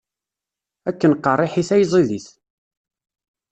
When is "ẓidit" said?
1.91-2.27